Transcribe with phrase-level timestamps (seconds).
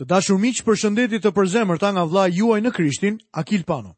[0.00, 3.90] Të dashur miq, përshëndetje të përzemërta nga vlla juaj në Krishtin, Akil Pano.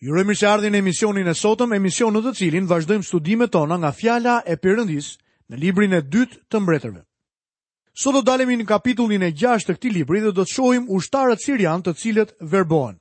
[0.00, 3.76] Ju urojmë se ardhin në emisionin e sotëm, emision në të cilin vazhdojmë studimet tona
[3.82, 5.10] nga fjala e Perëndis
[5.52, 7.02] në librin e dytë të Mbretërve.
[7.92, 11.44] Sot do dalemi në kapitullin e 6 të këtij libri dhe do të shohim ushtarët
[11.44, 12.96] sirian të cilët verbohen.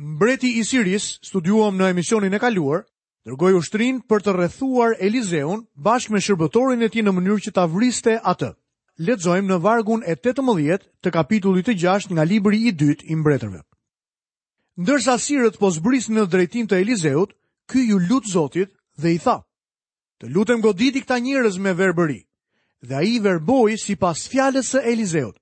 [0.00, 2.86] Mbreti i Siris, studiuam në emisionin e kaluar,
[3.28, 7.68] dërgoi ushtrin për të rrethuar Elizeun bashkë me shërbëtorin e tij në mënyrë që ta
[7.76, 8.54] vriste atë.
[8.98, 13.60] Ledzojmë në vargun e 18 të kapitullit të 6 nga libri i dytë i mbretërve.
[14.82, 17.34] Ndërsa sirët po zbris në drejtim të Elizeut,
[17.70, 19.36] ky ju lutë Zotit dhe i tha,
[20.20, 22.20] të lutëm goditi këta njërez me verbëri,
[22.86, 25.34] dhe a i verboj si pas fjales e Elizeut.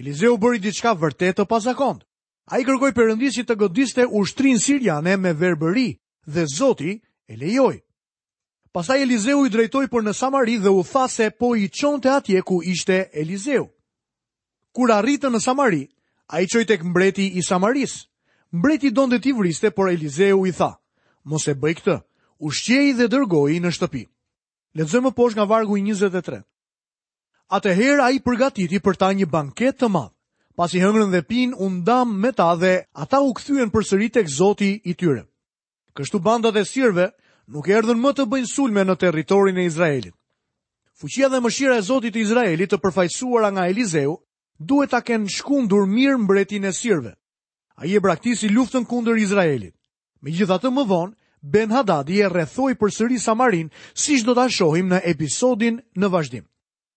[0.00, 2.02] Elizeu bëri diçka vërtet të pasakond.
[2.48, 5.90] A i kërkoj përëndisit të godiste ushtrin Siriane me verbëri
[6.28, 6.96] dhe Zoti
[7.28, 7.76] e lejoj.
[8.74, 12.40] Pasaj Elizeu i drejtoj për në Samari dhe u tha se po i qonte atje
[12.42, 13.68] ku ishte Elizeu.
[14.74, 15.84] Kur arritë në Samari,
[16.26, 18.08] a i qoj tek mbreti i Samaris.
[18.50, 20.72] Mbreti do ti vriste, por Elizeu i tha,
[21.24, 21.96] mos e bëj këtë,
[22.42, 24.02] u shqiej dhe dërgoj i në shtëpi.
[24.74, 26.42] Letëzëmë posh nga vargu i 23.
[27.54, 30.12] Ate her a i përgatiti për ta një banket të madhë.
[30.58, 34.16] Pas i hëngrën dhe pin, unë dam me ta dhe ata u këthyën për sërit
[34.18, 35.22] e këzoti i tyre.
[35.94, 37.10] Kështu bandat e sirve,
[37.52, 40.14] nuk erdhën më të bëjnë sulme në territorin e Izraelit.
[41.00, 44.14] Fuqia dhe mëshira e Zotit të Izraelit të përfaqësuara nga Eliseu
[44.58, 47.14] duhet ta kenë shkundur mirë mbretin e sirve.
[47.76, 49.74] Ai e braktisi luftën kundër Izraelit.
[50.22, 55.02] Megjithatë më vonë Ben Hadad i e rrethoi përsëri Samarin, siç do ta shohim në
[55.12, 56.46] episodin në vazhdim.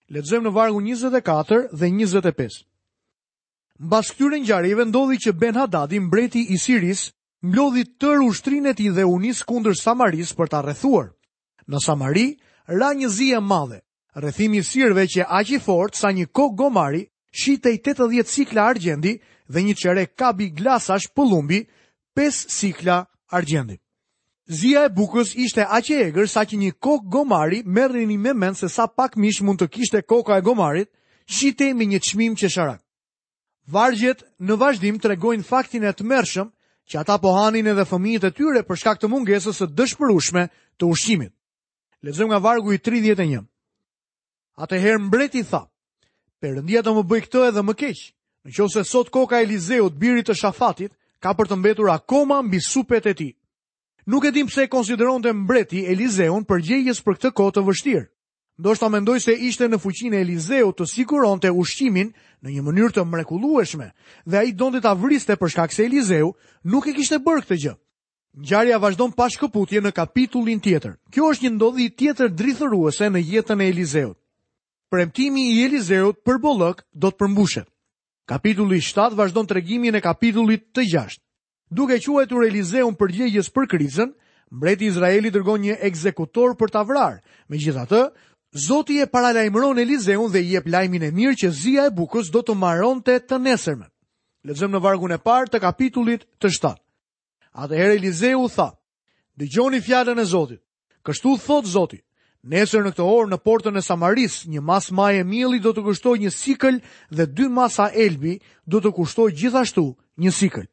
[0.07, 2.61] Lexojmë në vargu 24 dhe 25.
[3.83, 7.09] Mbas këtyre ngjarjeve ndodhi që Ben Hadadi, mbreti i Siris,
[7.41, 11.13] mblodhi tër ushtrin e tij dhe u nis kundër Samaris për ta rrethuar.
[11.69, 12.27] Në Samari
[12.67, 13.81] ra një zi e madhe.
[14.15, 17.05] Rrethimi i sirve që aq i fort sa një kok gomari
[17.41, 19.19] shitej 80 sikla argjendi
[19.51, 21.67] dhe një çere kabi glasash pëllumbi
[22.17, 23.77] 5 sikla argjendi.
[24.47, 28.33] Zia e bukës ishte aq e egër sa që një kok gomari merrni në me
[28.33, 30.89] mend se sa pak mish mund të kishte koka e gomarit,
[31.27, 32.81] shitej me një çmim qesharak.
[33.67, 36.47] Vargjet në vazhdim tregojnë faktin e tmerrshëm
[36.87, 40.43] që ata pohanin edhe fëmijët e tyre për shkak të mungesës së dëshpërueshme
[40.79, 41.33] të ushqimit.
[42.05, 43.43] Lexojmë nga vargu i 31.
[44.63, 45.63] Atëherë mbreti tha:
[46.41, 47.99] Perëndia do më bëj këtë edhe më keq,
[48.47, 53.05] nëse sot koka e Eliseut, birit të Shafatit, ka për të mbetur akoma mbi supet
[53.05, 53.33] e tij.
[54.07, 58.05] Nuk e dim pse e konsideronte mbreti Eliseun përgjegjës për këtë kohë të vështirë
[58.57, 62.09] ndoshta mendoj se ishte në fuqinë e Eliseut të siguronte ushqimin
[62.43, 63.91] në një mënyrë të mrekullueshme
[64.25, 67.75] dhe ai donte ta vriste për shkak se Eliseu nuk e kishte bërë këtë gjë.
[68.37, 70.97] Ngjarja vazhdon pashkëputje në kapitullin tjetër.
[71.13, 74.17] Kjo është një ndodhi tjetër drithëruese në jetën e Eliseut.
[74.91, 77.67] Premtimi i Eliseut për bollëk do të përmbushet.
[78.29, 81.19] Kapitulli 7 vazhdon tregimin e kapitullit të 6.
[81.71, 84.13] Duke quajtur Eliseun përgjegjës për krizën,
[84.51, 87.21] mbreti Izraelit dërgon një ekzekutor për ta vrarë.
[87.49, 88.01] Megjithatë,
[88.57, 92.41] Zoti e paralajmëron Eliseun dhe i jep lajmin e mirë që zia e bukës do
[92.45, 93.85] të mbaronte të nesërmen.
[94.47, 96.71] Lexojmë në vargun e parë të kapitullit të 7.
[97.61, 98.67] Atëherë Eliseu tha:
[99.37, 100.61] Dëgjoni fjalën e Zotit.
[101.05, 101.99] Kështu thot Zoti:
[102.53, 106.21] Nesër në këtë orë në portën e Samaris, një mas e mielli do të kushtojë
[106.25, 106.81] një sikël
[107.11, 109.85] dhe dy masa elbi do të kushtojë gjithashtu
[110.23, 110.65] një sikël.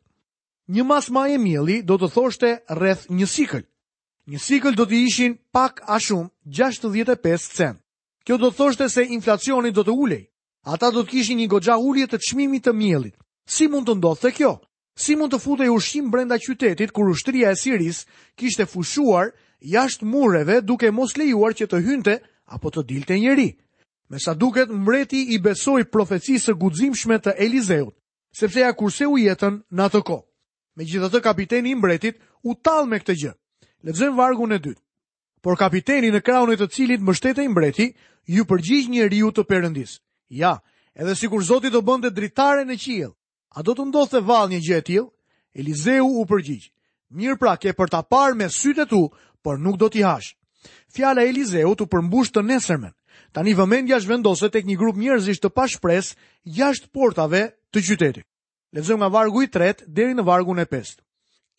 [0.73, 3.65] Një mas e mielli do të thoshte rreth një sikël
[4.33, 7.81] një sikl do të ishin pak a shumë 65 cent.
[8.25, 10.23] Kjo do të thoshte se inflacioni do të ulej.
[10.65, 13.17] Ata do të kishin një goxha ulje të çmimit të miellit.
[13.45, 14.55] Si mund të ndodhte kjo?
[14.97, 18.07] Si mund të futej ushqim brenda qytetit kur ushtria e Siris
[18.39, 22.15] kishte fushuar jashtë mureve duke mos lejuar që të hynte
[22.49, 23.51] apo të dilte njeri?
[24.09, 27.93] Me sa duket, mbreti i besoi profecisë guximshme të Elizeut,
[28.37, 30.25] sepse ja kurseu jetën në atë kohë.
[30.77, 33.35] Me gjithë të kapiteni i mbretit u talë me këtë gjë.
[33.84, 34.81] Lexojmë vargun e dytë.
[35.45, 37.91] Por kapiteni në krahun e të cilit mbështetej mbreti,
[38.33, 39.99] ju përgjigj njeriu të Perëndis.
[40.33, 40.55] Ja,
[40.97, 43.12] edhe sikur Zoti do bënte dritare në qiell,
[43.53, 45.11] a do të ndodhte vallë një gjë e tillë?
[45.61, 46.70] Elizeu u përgjigj.
[47.20, 49.03] Mirë pra, ke për ta parë me sytë e tu,
[49.44, 50.32] por nuk do t'i hash.
[50.97, 52.97] Fjala e Elizeu u përmbush të nesërmen.
[53.37, 56.14] Tani vëmendja zhvendoset tek një grup njerëzish të pashpres
[56.56, 58.26] jashtë portave të qytetit.
[58.75, 60.64] Lexojmë nga vargu i 3 deri në vargun e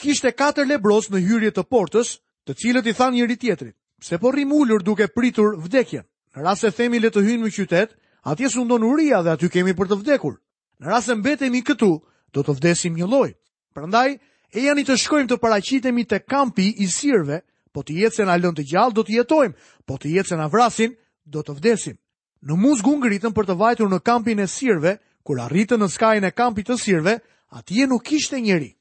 [0.02, 2.16] kishte katër lebros në hyrje të portës,
[2.46, 4.52] të cilët i than njëri tjetrit, se po rrim
[4.84, 6.04] duke pritur vdekjen.
[6.36, 9.74] Në rast se themi le të hynë në qytet, atje sundon uria dhe aty kemi
[9.74, 10.36] për të vdekur.
[10.80, 12.04] Në rast se mbetemi këtu,
[12.34, 13.30] do të vdesim një loj.
[13.74, 14.20] Prandaj,
[14.54, 17.42] e jani të shkojmë të paraqitemi te kampi i sirve,
[17.72, 19.56] po të jetë se na lënë të gjallë do të jetojmë,
[19.88, 21.96] po të jetë se na vrasin, do të vdesim.
[22.44, 26.34] Në muzgu ngritën për të vajtur në kampin e sirve, kur arritën në skajin e
[26.36, 27.16] kampit të sirve,
[27.56, 28.74] atje nuk ishte njeri.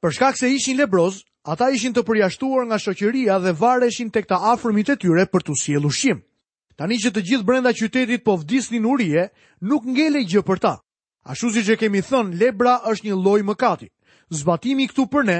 [0.00, 1.16] Për shkak se ishin lebroz,
[1.54, 5.56] ata ishin të përjashtuar nga shoqëria dhe vareshin tek ta afërmit e tyre për të
[5.62, 6.22] sjellë ushqim.
[6.80, 9.26] Tani që të gjithë brenda qytetit po vdisnin urie,
[9.68, 10.72] nuk ngelej gjë për ta.
[11.32, 13.88] Ashtu siç që kemi thënë, lebra është një loj më kati.
[14.40, 15.38] Zbatimi këtu për ne,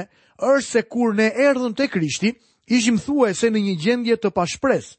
[0.51, 2.31] është se kur ne erdhëm të krishti,
[2.77, 4.91] ishim thua e se në një gjendje të pashpres.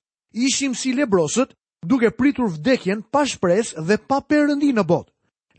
[0.48, 1.54] Ishim si lebrosët,
[1.86, 5.06] duke pritur vdekjen pashpres dhe pa përëndi në bot.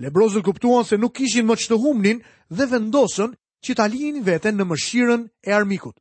[0.04, 2.20] Lebrozët kuptuan se nuk kishin më qëtë humnin
[2.52, 3.32] dhe vendosën
[3.66, 5.96] që ta linin veten në mëshirën e armikut.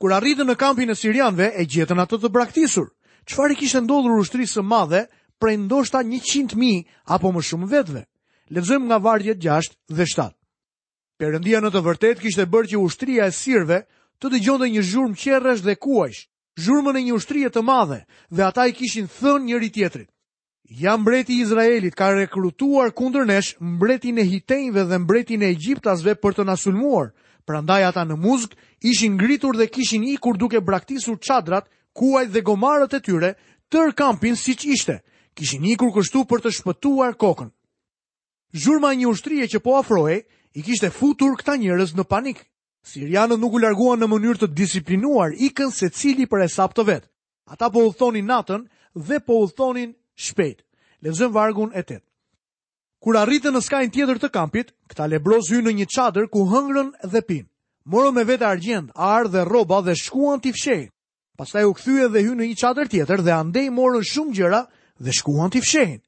[0.00, 2.92] Kur arritën në kampin e Sirianve, e gjetën ato të braktisur.
[3.26, 5.00] Çfarë kishte ndodhur ushtrisë së madhe
[5.40, 8.02] prej ndoshta 100.000 apo më shumë vetëve?
[8.54, 10.30] Lexojmë nga vargjet 6 dhe 7.
[11.18, 13.80] Perëndia në të vërtetë kishte bërë që ushtria e Sirve
[14.22, 16.20] të dëgjonte një zhurmë qerrësh dhe kuajsh,
[16.62, 20.08] zhurmën e një ushtrie të madhe, dhe ata i kishin thënë njëri tjetrit:
[20.70, 26.14] jam mbreti i Izraelit, ka rekrutuar kundër nesh mbretin e Hitejnve dhe mbretin e Egjiptasve
[26.14, 27.10] për të na sulmuar.
[27.46, 32.94] Prandaj ata në muzg ishin ngritur dhe kishin ikur duke braktisur çadrat, kuajt dhe gomarët
[32.96, 33.34] e tyre
[33.70, 35.02] tër kampin siç ishte.
[35.34, 37.50] Kishin ikur kështu për të shpëtuar kokën.
[38.56, 40.24] Zhurma një ushtrie që po afrohej
[40.54, 42.42] i kishte futur këta njerëz në panik.
[42.86, 47.04] Sirianët nuk u larguan në mënyrë të disiplinuar, ikën secili për e sapë të vet.
[47.46, 48.62] Ata po udhthonin natën
[48.94, 50.64] dhe po udhthonin shpejt.
[51.04, 52.04] Lezëm vargun e tëtë.
[53.04, 56.88] Kur arritën në skajnë tjetër të kampit, këta lebroz hynë në një qadër ku hëngrën
[57.12, 57.46] dhe pinë.
[57.86, 60.90] Morën me vetë argjend, arë dhe roba dhe shkuan t'i fshejnë.
[61.38, 64.62] Pastaj u këthyë dhe hynë në një qadër tjetër dhe andej morën shumë gjëra
[65.04, 66.00] dhe shkuan t'i fshejnë.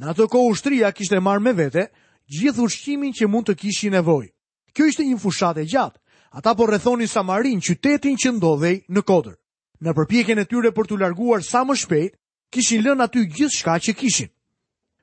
[0.00, 1.84] Në ato ko ushtria kishte marrë me vete
[2.32, 4.32] gjithë ushqimin që mund të kishi nevoj.
[4.72, 6.00] Kjo ishte një fushat e gjatë.
[6.32, 9.34] Ata po rrethonin Samarin, qytetin që ndodhej në kodër.
[9.82, 12.19] Në përpjekjen e tyre për të larguar sa më shpejt,
[12.52, 14.30] kishin lën aty gjithë shka që kishin.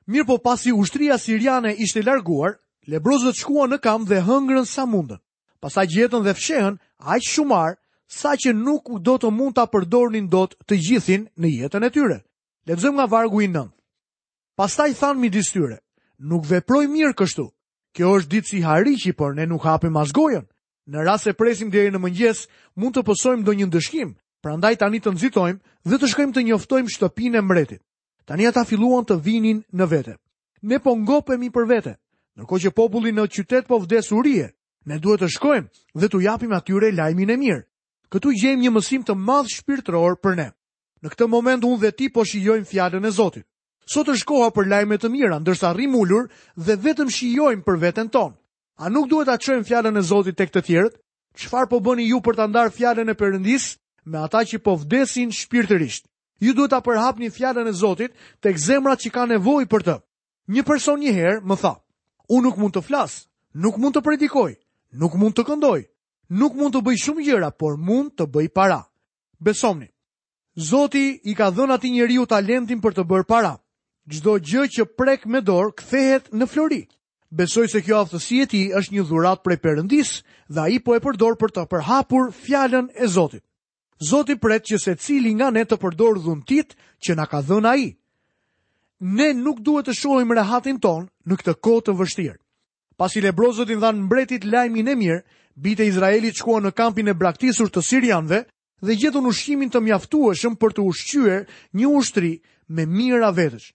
[0.08, 2.56] Mirë po pasi ushtria siriane ishte larguar,
[2.88, 5.20] lebrozët shkuan në kam dhe hëngrën sa mundën.
[5.60, 10.46] Pasa gjetën dhe fshehen, aq shumar, sa që nuk do të mund të apërdornin do
[10.48, 12.18] të të gjithin në jetën e tyre.
[12.68, 13.74] Letëzëm nga vargu i nëmë.
[14.56, 15.78] Pastaj thanë mi tyre,
[16.18, 17.46] nuk veproj mirë kështu.
[17.94, 20.46] Kjo është ditë si hariqi, por ne nuk hapim asgojën.
[20.88, 22.46] Në rras e presim dhe në mëngjes,
[22.80, 25.58] mund të pësojmë do një ndëshkim, Pra ndaj tani të nëzitojmë
[25.90, 27.80] dhe të shkojmë të njoftojmë shtëpin e mretit.
[28.28, 30.14] Tani ata filluan të vinin në vete.
[30.62, 31.94] Ne po ngopemi për vete,
[32.38, 34.50] nërko që populli në qytet po vdesurie,
[34.86, 37.64] ne duhet të shkojmë dhe të japim atyre lajmin e mirë.
[38.12, 40.48] Këtu gjem një mësim të madh shpirtëror për ne.
[41.02, 43.46] Në këtë moment unë dhe ti po shijojmë fjallën e Zotit.
[43.90, 48.08] Sot është koha për lajme të mira, ndërsa rrim ulur dhe vetëm shijojmë për veten
[48.12, 48.34] tonë.
[48.82, 50.94] A nuk duhet ta çojmë fjalën e Zotit tek të tjerët?
[51.40, 53.78] Çfarë po bëni ju për ta ndarë fjalën e Perëndisë?
[54.08, 56.06] me ata që po vdesin shpirtërisht.
[56.40, 59.96] Ju duhet ta përhapni fjalën e Zotit tek zemrat që kanë nevojë për të.
[60.48, 61.72] Një person një herë më tha,
[62.30, 63.24] "Unë nuk mund të flas,
[63.54, 64.52] nuk mund të predikoj,
[65.00, 65.80] nuk mund të këndoj,
[66.30, 68.80] nuk mund të bëj shumë gjëra, por mund të bëj para."
[69.40, 69.88] Besomni
[70.58, 73.54] Zoti i ka dhënë atij njeriu talentin për të bërë para.
[74.10, 76.82] Çdo gjë që prek me dorë kthehet në flori.
[77.30, 80.10] Besoj se kjo aftësi e tij është një dhuratë prej Perëndis
[80.50, 83.42] dhe ai po e përdor për të përhapur fjalën e Zotit.
[84.00, 87.96] Zoti pret që se cili nga ne të përdor dhuntit që na ka dhën ai.
[89.00, 92.38] Ne nuk duhet të shohim rehatin ton në këtë kohë të vështirë.
[92.98, 95.20] Pasi Lebro Zotin dhanë mbretit lajmin e mirë,
[95.58, 98.40] bitë e Izraelit shkuan në kampin e braktisur të Sirianve
[98.82, 101.44] dhe gjetën ushqimin të mjaftueshëm për të ushqyer
[101.78, 102.32] një ushtri
[102.74, 103.68] me mira vetësh.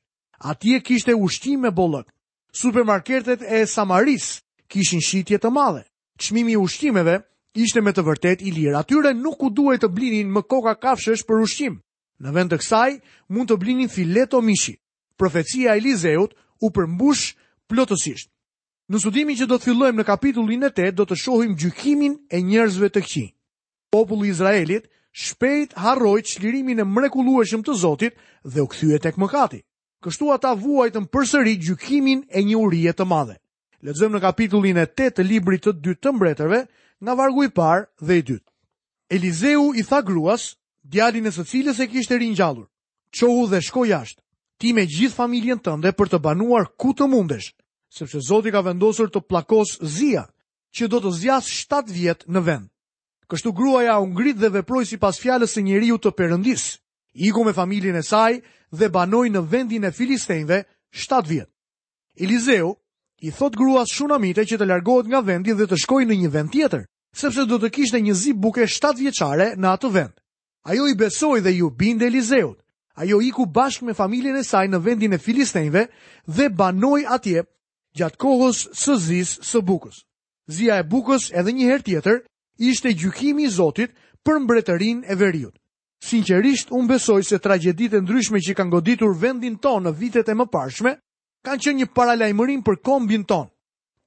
[0.51, 2.08] Atje kishte ushqim me bollëk.
[2.53, 4.30] Supermarketet e Samaris
[4.72, 5.84] kishin shitje të madhe.
[6.20, 7.20] Çmimi i ushqimeve
[7.62, 8.78] ishte me të vërtet i lirë.
[8.82, 11.76] Atyre nuk u duhet të blinin më koka kafshësh për ushqim.
[12.20, 12.90] Në vend të kësaj,
[13.30, 14.76] mund të blinin fileto mishi.
[15.18, 16.34] Profecia e Lizeut
[16.64, 17.34] u përmbush
[17.70, 18.30] plotësisht.
[18.90, 22.42] Në studimin që do të fillojmë në kapitullin e 8, do të shohim gjykimin e
[22.42, 23.30] njerëzve të këqin.
[23.94, 29.62] Populli i Izraelit shpejt harroi çlirimin e mrekullueshëm të Zotit dhe u kthye tek mëkati.
[30.04, 33.38] Kështu ata vuajtën përsëri gjykimin e një urije të madhe.
[33.84, 36.60] Lexojmë në kapitullin e 8 të librit të 2 të mbretërve,
[37.04, 38.50] nga vargu i parë dhe i dytë.
[39.16, 40.56] Elizeu i tha gruas,
[40.88, 42.68] djalin e së cilës e kishte ringjallur,
[43.18, 44.22] "Çohu dhe shko jashtë.
[44.60, 47.50] Ti me gjithë familjen tënde për të banuar ku të mundesh,
[47.96, 50.24] sepse Zoti ka vendosur të plakos zia
[50.76, 52.66] që do të zjas 7 vjet në vend."
[53.30, 56.80] Kështu gruaja u ngrit dhe veproi sipas fjalës së njeriu të Perëndis.
[57.28, 58.34] Iku me familjen e saj
[58.78, 60.58] dhe banoi në vendin e Filistejnve
[60.92, 61.50] 7 vjet.
[62.24, 62.76] Elizeu
[63.22, 66.52] i thot gruas shunamite që të largohet nga vendi dhe të shkojë në një vend
[66.52, 70.13] tjetër sepse do të kishte një zi buke 7 vjeqare në atë vend.
[70.65, 72.58] Ajo i besoi dhe ju binde Elizeut.
[72.96, 75.88] Ajo i ku bashkë me familjen e saj në vendin e Filistenjve
[76.27, 77.43] dhe banoi atje
[77.98, 80.03] gjatë kohës së zis së bukës.
[80.48, 82.20] Zia e bukës edhe një herë tjetër
[82.70, 85.53] ishte gjykimi i Zotit për mbretërin e veriut.
[86.03, 90.36] Sinqerisht, unë besoj se tragedit e ndryshme që kanë goditur vendin tonë në vitet e
[90.36, 90.98] më parshme,
[91.46, 93.50] kanë që një paralajmërim për kombin tonë.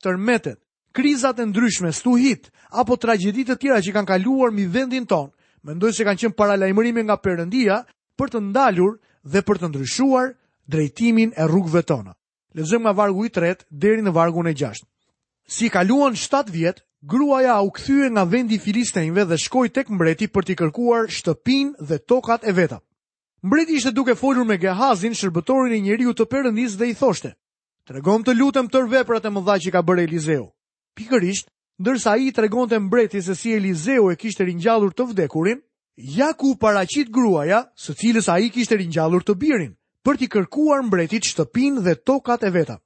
[0.05, 0.59] Tërmetet,
[0.97, 2.49] krizat e ndryshme, stuhit,
[2.81, 5.29] apo tragedit të tjera që kanë kaluar mi vendin tonë,
[5.69, 7.83] mendoj se kanë qenë paralajmërime nga përëndia
[8.17, 8.97] për të ndalur
[9.33, 10.33] dhe për të ndryshuar
[10.73, 12.17] drejtimin e rrugëve tona.
[12.57, 14.89] Lezëm nga vargu i tretë deri në vargu në gjashtë.
[15.47, 20.47] Si kaluan 7 vjetë, gruaja u këthyë nga vendi filistejnve dhe shkoj tek mbreti për
[20.49, 22.81] t'i kërkuar shtëpin dhe tokat e veta.
[23.45, 27.37] Mbreti ishte duke folur me Gehazin, shërbëtorin e njeriu të përëndis dhe i thoshte,
[27.87, 30.49] Tregom të lutem tër veprat e mëdha që ka bërë Eliseu
[30.97, 31.49] pikërisht,
[31.83, 35.61] ndërsa i të regon të mbreti se si Elizeu e kishtë rinjallur të vdekurin,
[36.17, 39.73] ja ku paracit gruaja, së cilës a i kishtë rinjallur të birin,
[40.05, 42.79] për t'i kërkuar mbretit shtëpin dhe tokat e veta.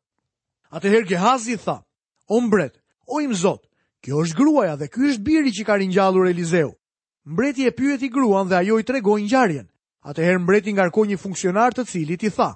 [0.75, 1.79] Atëherë Gehazi tha,
[2.31, 2.77] o mbret,
[3.11, 3.65] o im zot,
[4.05, 6.71] kjo është gruaja dhe kjo është biri që ka rinjallur Elizeu.
[7.27, 9.67] Mbreti e pyet i gruan dhe ajo i tregoj njarjen.
[10.07, 12.55] Atëherë mbreti ngarkoj një funksionar të cilit i tha,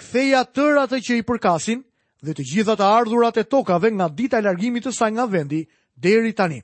[0.00, 1.84] ktheja tër atë që i përkasin
[2.22, 5.64] dhe të gjitha të ardhurat e tokave nga dita e largimit të saj nga vendi
[5.98, 6.60] deri tani.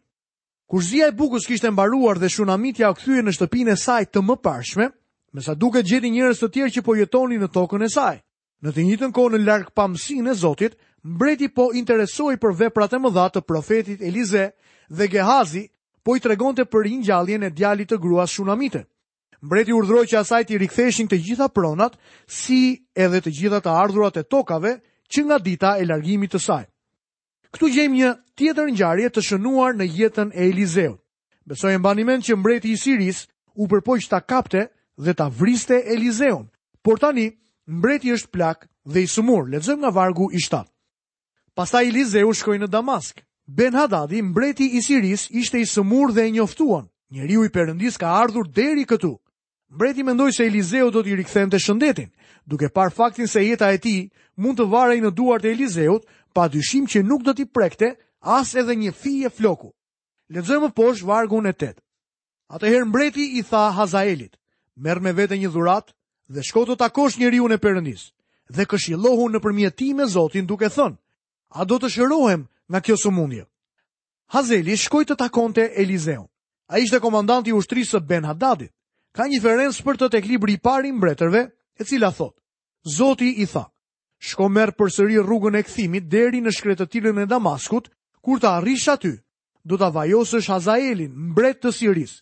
[0.69, 4.23] Kur zia e bukës kishte mbaruar dhe shunamitja u kthye në shtëpinë e saj të
[4.23, 4.87] mëparshme,
[5.35, 8.21] me sa duket gjeti njerëz të tjerë që po jetonin në tokën e saj.
[8.63, 12.99] Në të njëjtën kohë në larg pamësinë e Zotit, mbreti po interesoi për veprat e
[12.99, 14.49] mëdha të profetit Elize
[14.91, 15.65] dhe Gehazi
[16.05, 18.85] po i tregonte për ringjalljen e djalit të gruas shunamite.
[19.43, 21.95] Mbreti urdhëroi që asaj t'i riktheshin të gjitha pronat,
[22.27, 24.79] si edhe të gjitha të ardhurat e tokave
[25.13, 26.65] që nga dita e largimit të saj.
[27.55, 30.97] Këtu gjejmë një tjetër ngjarje të shënuar në jetën e Elizeu.
[31.49, 36.49] Besoj e mend që mbreti i Siris u përpoq ta kapte dhe ta vriste Elizeun,
[36.83, 37.33] por tani
[37.67, 39.49] mbreti është plak dhe i sëmur.
[39.49, 40.65] Lexojmë nga vargu i 7.
[41.57, 43.21] Pastaj Elizeu shkoi në Damask.
[43.49, 46.85] Ben Hadadi, mbreti i Siris, ishte i sëmur dhe e njoftuan.
[47.11, 49.15] Njeriu i Perëndis ka ardhur deri këtu.
[49.71, 52.09] Mbreti mendoj se Eliseu do t'i rikthen të shëndetin,
[52.49, 54.09] duke par faktin se jeta e ti
[54.41, 57.91] mund të varej në duart e Eliseut, pa dyshim që nuk do t'i prekte
[58.23, 59.73] as edhe një fije floku.
[60.33, 61.83] më poshë vargun e tetë.
[62.49, 64.37] Atëherë mbreti i tha Hazaelit,
[64.77, 65.93] merë me vete një dhurat
[66.33, 68.09] dhe shko të takosh një riu në përëndis,
[68.49, 70.97] dhe këshilohu në përmjet me Zotin duke thënë,
[71.61, 73.45] a do të shërohem nga kjo sëmundje.
[74.33, 76.29] Hazeli shkoj të takonte Eliseun,
[76.73, 78.73] a ishte komandanti ushtrisë Ben Hadadit
[79.17, 81.45] ka një ferencë për të tek libri i pari mbretërve,
[81.81, 82.35] e cila thot,
[82.97, 83.65] Zoti i tha,
[84.23, 87.91] shko merë për sëri rrugën e këthimit deri në shkretëtilën e Damaskut,
[88.23, 89.15] kur të arrish aty,
[89.65, 92.15] do ta vajosësh Hazaelin, mbret të Siris.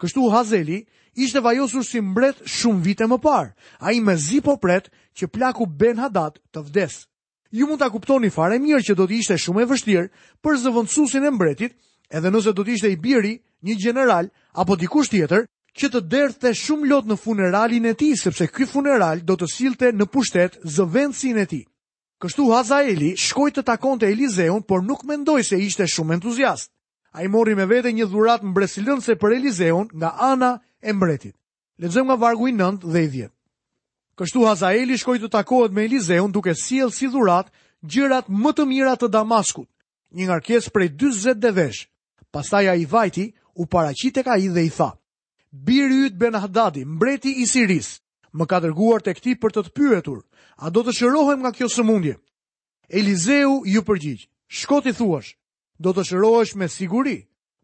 [0.00, 0.82] Kështu Hazeli
[1.16, 3.50] ishte vajosur si mbret shumë vite më parë,
[3.80, 7.04] a i me zi po pret që plaku Ben Hadad të vdes.
[7.50, 10.10] Ju mund ta kuptoni fare mirë që do të ishte shumë e vështirë
[10.44, 11.76] për zëvëndësusin e mbretit,
[12.12, 16.50] edhe nëse do të ishte i biri, një general apo dikush tjetër që të derdhte
[16.56, 21.38] shumë lot në funeralin e tij sepse ky funeral do të sillte në pushtet zëvendësin
[21.42, 21.64] e tij.
[22.22, 26.70] Kështu Hazaeli shkoi të takonte Elizeun, por nuk mendoi se ishte shumë entuziast.
[27.12, 31.36] Ai mori me vete një dhuratë mbresilënse për Elizeun nga ana e mbretit.
[31.78, 33.32] Lexojmë nga vargu i 9 dhe i 10.
[34.16, 37.52] Kështu Hazaeli shkoi të takohet me Elizeun duke sjellë si dhuratë
[37.92, 39.68] gjërat më të mira të Damaskut,
[40.16, 41.84] një ngarkesë prej 40 devesh.
[42.32, 43.26] Pastaj ai vajti
[43.60, 44.90] u paraqit tek ai dhe i tha:
[45.52, 48.00] Birë yt Ben Hadadi, mbreti i Siris,
[48.34, 50.20] më ka dërguar të ti për të të pyetur,
[50.58, 52.16] a do të shërohem nga kjo sëmundje?
[52.90, 55.34] Elizeu ju përgjigj, shkoti thuash,
[55.80, 57.18] do të shërohesh me siguri,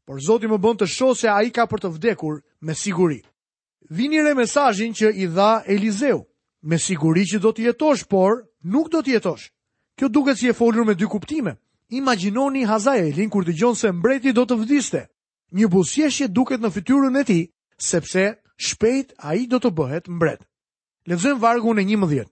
[0.07, 3.21] por Zoti më bën të shoh se ai ka për të vdekur me siguri.
[3.91, 6.23] Vini re mesazhin që i dha Elizeu,
[6.62, 9.49] me siguri që do të jetosh, por nuk do të jetosh.
[9.99, 11.59] Kjo duket si e folur me dy kuptime.
[11.93, 15.03] Imagjinoni Hazaelin kur dëgjon se mbreti do të vdiste.
[15.53, 17.43] Një buzëqeshje duket në fytyrën e tij
[17.89, 18.23] sepse
[18.67, 20.41] shpejt a i do të bëhet mbret.
[21.11, 22.29] Lezëm vargu në një mëdhjet.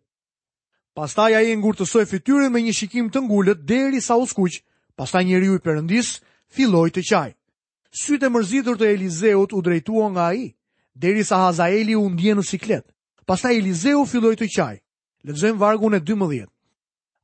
[0.95, 4.61] Pastaj a i ngurtësoj fityrin me një shikim të ngullët deri sa uskuq,
[4.95, 6.12] pastaj njëri u i përëndis,
[6.54, 7.30] filloj të qaj.
[7.90, 10.47] Sytë e mërzitur të Elizeut u drejtua nga a i,
[10.95, 12.87] deri sa Hazaeli u ndje në siklet.
[13.26, 14.76] Pastaj Elizeu filloj të qaj.
[15.26, 16.50] Lezëm vargu në dy mëdhjet.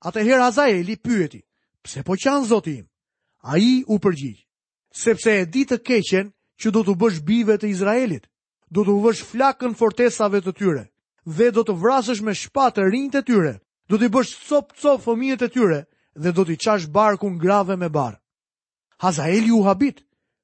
[0.07, 1.45] Atëherë Hazaeli pyeti,
[1.83, 2.83] pse po qanë zotim?
[3.47, 4.43] A i u përgjigj,
[4.91, 8.27] sepse e ditë të keqen që do të bësh bive të Izraelit,
[8.73, 10.85] do të vësh flakën fortesave të tyre,
[11.27, 13.53] dhe do të vrasësh me shpatë rinjt e tyre,
[13.91, 15.81] do të bësh cop cop fëmijët e tyre
[16.17, 18.17] dhe do të qash barkun grave me barë.
[19.05, 20.01] Hazael u habit,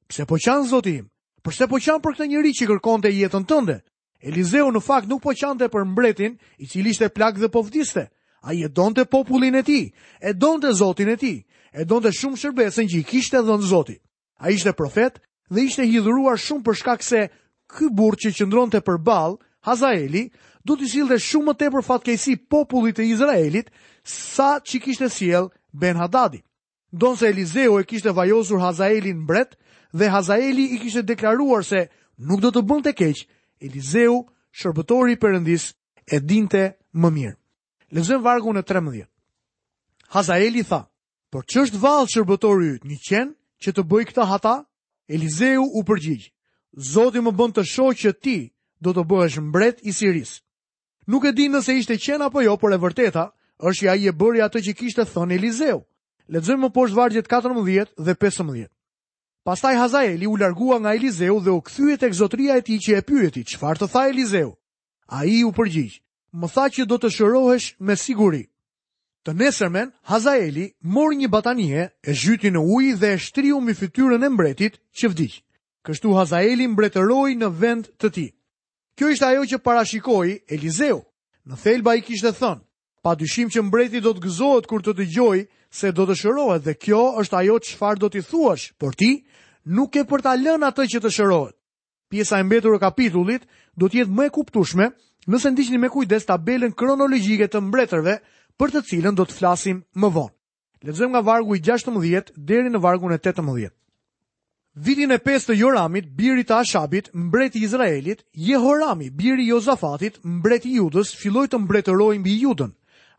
[0.09, 1.07] pse po qanë zoti im,
[1.42, 3.78] përse po qanë për këtë njëri që kërkon të jetën tënde.
[4.23, 8.04] Elizeu në fakt nuk po qanë të për mbretin i cili ishte plakë dhe povdiste,
[8.45, 9.81] a i e donë të popullin e ti,
[10.21, 11.35] e donë të zotin e ti,
[11.73, 13.97] e donë të shumë shërbesën që i kishte dhe zoti.
[14.45, 15.19] A ishte profet,
[15.52, 17.25] dhe ishte hidhuruar shumë për shkak se
[17.73, 20.23] ky burrë që qëndronte përballë Hazaeli
[20.66, 23.68] do të sillte shumë më tepër fatkeqësi popullit të Izraelit
[24.14, 26.40] sa që kishte sjell Ben Hadadi.
[26.92, 29.54] Donse Eliseu e kishte vajosur Hazaelin mbret
[29.97, 31.87] dhe Hazaeli i kishte deklaruar se
[32.18, 33.23] nuk do të bënte keq.
[33.62, 34.18] Elizeu,
[34.59, 35.68] shërbëtori i Perëndis,
[36.12, 36.62] e dinte
[36.99, 37.37] më mirë.
[37.94, 39.04] Lezëm vargu në 13.
[40.16, 40.82] Hazaeli tha,
[41.32, 43.32] për që është valë shërbëtori një qenë
[43.62, 44.56] që të bëj këta hata?
[45.12, 46.31] Elizeu u përgjigj,
[46.88, 48.37] Zoti më bën të shoh që ti
[48.83, 50.31] do të bëhesh mbret i Siris.
[51.12, 53.26] Nuk e di nëse ishte qen apo jo, por e vërteta
[53.61, 55.83] është që ai e bëri atë që kishte thënë Elizeu.
[56.33, 58.64] Lexojmë poshtë vargjet 14 dhe 15.
[59.45, 63.02] Pastaj Hazaeli u largua nga Elizeu dhe u kthye tek zotria e tij që e
[63.09, 64.50] pyeti, "Çfarë të tha Elizeu?"
[65.19, 66.00] Ai u përgjigj,
[66.40, 68.42] "Më tha që do të shërohesh me siguri."
[69.23, 74.25] Të nesërmen, Hazaeli mor një batanie e zhyti në ujë dhe e shtriu mi fytyrën
[74.26, 75.43] e mbretit që vdikë.
[75.87, 78.25] Kështu Hazaeli mbretëroj në vend të ti.
[78.99, 80.99] Kjo ishte ajo që parashikoi Elizeu.
[81.47, 82.62] Në thelba i kishtë thënë,
[83.07, 85.38] pa dyshim që mbreti do të gëzohet kur të të gjoj
[85.73, 88.99] se do të shërohet dhe kjo është ajo që farë do të i thuash, por
[88.99, 89.12] ti
[89.75, 91.55] nuk e për ta lën atë që të shërohet.
[92.11, 93.47] Pjesa e mbetur e kapitullit
[93.79, 94.91] do të jetë më e kuptueshme
[95.31, 98.19] nëse ndiqni me kujdes tabelën kronologjike të mbretërve
[98.61, 100.35] për të cilën do të flasim më vonë.
[100.82, 103.71] Lexojmë nga vargu i 16 deri në vargun e 18.
[104.82, 110.16] Vitin e 5 të Joramit, biri të Ashabit, mbreti i Izraelit, Jehorami, biri i Jozafatit,
[110.25, 112.73] mbreti i Judës, filloi të mbretërojë mbi Judën.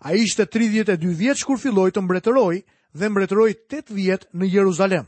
[0.03, 2.63] Ai ishte 32 vjeç kur filloi të mbretërojë
[2.99, 5.05] dhe mbretëroi 8 vjet në Jeruzalem.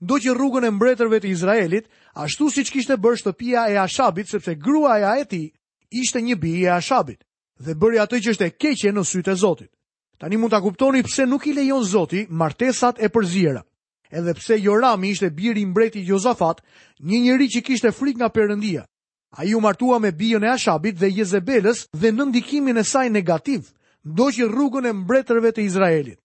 [0.00, 4.28] Do që rrugën e mbretërve të Izraelit, ashtu si që kishte bërë shtëpia e Ashabit,
[4.30, 5.42] sepse grua e a e ti,
[5.90, 7.24] ishte një bi e Ashabit
[7.58, 9.70] dhe bëri atë që është e keqe në sytë e Zotit.
[10.18, 13.62] Tani mund ta kuptoni pse nuk i lejon Zoti martesat e përziera.
[14.10, 16.62] Edhe pse Jorami ishte biri i mbretit Jozafat,
[17.06, 18.82] një njeri që kishte frikë nga Perëndia.
[19.38, 23.68] Ai u martua me bijën e Ashabit dhe Jezebelës dhe në ndikimin e saj negativ
[24.06, 26.18] ndoqi rrugën e mbretërve të Izraelit.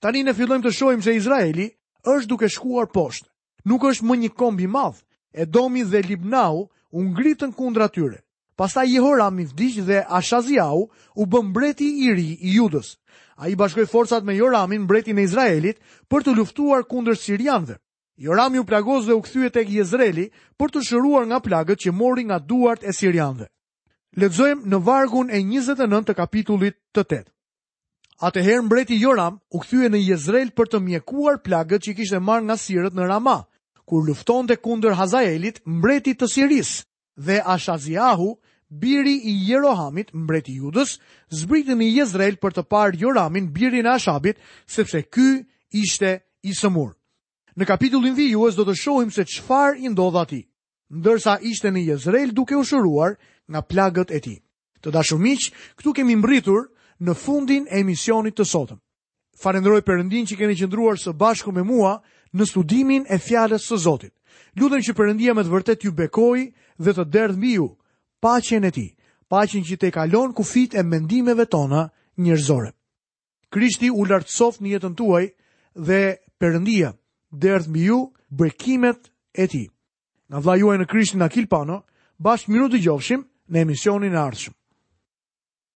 [0.00, 1.68] Tani ne fillojmë të shohim se Izraeli
[2.02, 3.28] është duke shkuar poshtë.
[3.68, 5.02] Nuk është më një kombi madh.
[5.34, 8.22] Edomi dhe Libnau u ngritën kundra tyre.
[8.56, 9.44] Pasta Jehoram i
[9.88, 12.96] dhe Ashaziau u bë mbreti i ri i Judës.
[13.36, 15.76] A i bashkoj forcat me Joramin mbreti në Izraelit
[16.10, 17.76] për të luftuar kundër Sirianve.
[18.16, 22.24] Joram u plagoz dhe u këthyje tek Jezreli për të shëruar nga plagët që mori
[22.24, 23.48] nga duart e Sirianve.
[24.16, 27.20] Ledzojmë në vargun e 29 të kapitullit të 8.
[28.30, 32.40] Atëherë mbreti Joram u këthyje në Jezreli për të mjekuar plagët që i kishtë e
[32.48, 33.36] nga Sirët në Rama,
[33.84, 36.72] kur lufton dhe kundër Hazaelit mbreti të Siris
[37.16, 38.32] dhe Ashaziahu,
[38.70, 40.98] Biri i Jerohamit, mbreti Judës,
[41.30, 45.26] zbritën i Jezrel për të parë Joramin, biri në Ashabit, sepse ky
[45.82, 46.10] ishte
[46.42, 46.96] i sëmur.
[47.56, 50.40] Në kapitullin vijuës do të shohim se qfar i ndodha ti,
[50.90, 53.14] ndërsa ishte në Jezrel duke u shëruar
[53.46, 54.34] nga plagët e ti.
[54.82, 55.46] Të da shumic,
[55.78, 56.66] këtu kemi mbritur
[57.00, 58.82] në fundin e emisionit të sotëm.
[59.42, 62.00] Farendroj përëndin që keni qëndruar së bashku me mua
[62.34, 64.12] në studimin e fjales së Zotit.
[64.58, 66.48] Ljudën që përëndia me të vërtet ju bekoj
[66.82, 67.68] dhe të derdhë mi ju,
[68.26, 68.86] pacjen e ti,
[69.30, 71.82] pacjen që te kalon kufit e mendimeve tona
[72.24, 72.70] njërzore.
[73.54, 75.24] Krishti u lartësof një jetën tuaj
[75.86, 76.00] dhe
[76.42, 76.90] përëndia,
[77.42, 77.98] dërth mbi ju,
[78.38, 79.64] brekimet e ti.
[80.30, 81.78] Nga vla juaj në Krishtin Akil Kilpano,
[82.18, 84.56] bashkë minutë i gjofshim në emisionin e ardhshëm.